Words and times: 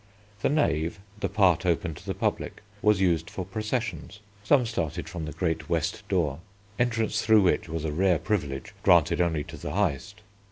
The 0.41 0.49
Nave, 0.49 0.99
the 1.19 1.29
part 1.29 1.63
open 1.63 1.93
to 1.93 2.03
the 2.03 2.15
public, 2.15 2.63
was 2.81 2.99
used 2.99 3.29
for 3.29 3.45
processions; 3.45 4.19
some 4.43 4.65
started 4.65 5.07
from 5.07 5.25
the 5.25 5.31
great 5.31 5.69
west 5.69 6.07
door, 6.07 6.39
entrance 6.79 7.21
through 7.23 7.43
which 7.43 7.69
was 7.69 7.85
a 7.85 7.91
rare 7.91 8.17
privilege 8.17 8.73
granted 8.81 9.21
only 9.21 9.43
to 9.43 9.57
the 9.57 9.73
highest. 9.73 10.21